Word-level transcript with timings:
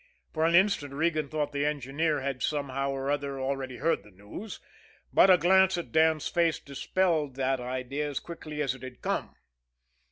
For 0.33 0.45
an 0.47 0.55
instant 0.55 0.95
Regan 0.95 1.27
thought 1.29 1.51
the 1.51 1.63
engineer 1.63 2.21
had 2.21 2.41
somehow 2.41 2.89
or 2.89 3.11
other 3.11 3.39
already 3.39 3.77
heard 3.77 4.01
the 4.01 4.09
news, 4.09 4.59
but 5.13 5.29
a 5.29 5.37
glance 5.37 5.77
at 5.77 5.91
Dan's 5.91 6.27
face 6.27 6.57
dispelled 6.57 7.35
that 7.35 7.59
idea 7.59 8.09
as 8.09 8.19
quickly 8.19 8.63
as 8.63 8.73
it 8.73 8.81
had 8.81 9.03
come. 9.03 9.35